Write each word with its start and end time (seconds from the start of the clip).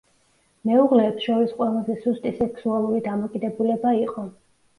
მეუღლეებს 0.69 1.27
შორის 1.27 1.53
ყველაზე 1.59 1.97
სუსტი 2.07 2.33
სექსუალური 2.41 3.03
დამოკიდებულება 3.11 3.95
იყო. 4.01 4.27